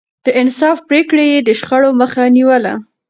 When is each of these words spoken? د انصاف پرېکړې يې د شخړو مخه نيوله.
د 0.25 0.27
انصاف 0.41 0.77
پرېکړې 0.89 1.25
يې 1.33 1.39
د 1.43 1.49
شخړو 1.59 1.89
مخه 2.01 2.23
نيوله. 2.35 2.73